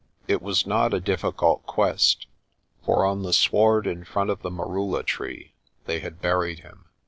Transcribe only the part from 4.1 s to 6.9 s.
of the merula tree they had buried him.